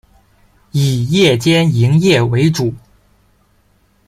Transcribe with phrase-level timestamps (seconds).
[0.71, 2.73] 以夜间营业为主。